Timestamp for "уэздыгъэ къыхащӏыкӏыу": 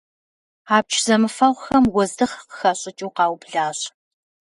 1.93-3.13